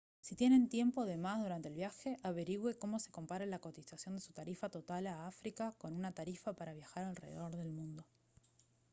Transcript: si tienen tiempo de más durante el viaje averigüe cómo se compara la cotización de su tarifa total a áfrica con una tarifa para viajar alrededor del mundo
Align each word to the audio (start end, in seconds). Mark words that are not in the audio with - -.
si 0.19 0.35
tienen 0.35 0.67
tiempo 0.67 1.05
de 1.05 1.15
más 1.19 1.43
durante 1.43 1.67
el 1.67 1.75
viaje 1.75 2.17
averigüe 2.23 2.75
cómo 2.79 2.97
se 2.97 3.11
compara 3.11 3.45
la 3.45 3.59
cotización 3.59 4.15
de 4.15 4.21
su 4.21 4.33
tarifa 4.33 4.67
total 4.67 5.05
a 5.05 5.27
áfrica 5.27 5.75
con 5.77 5.95
una 5.95 6.11
tarifa 6.11 6.53
para 6.53 6.73
viajar 6.73 7.03
alrededor 7.05 7.55
del 7.55 7.69
mundo 7.69 8.03